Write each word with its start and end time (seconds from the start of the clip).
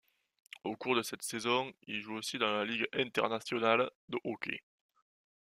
Au 0.63 0.75
cours 0.75 0.95
de 0.95 1.03
cette 1.03 1.21
saison, 1.21 1.71
il 1.85 2.01
joue 2.01 2.15
aussi 2.15 2.39
dans 2.39 2.51
la 2.51 2.65
Ligue 2.65 2.87
internationale 2.93 3.91
de 4.09 4.17
hockey. 4.23 4.63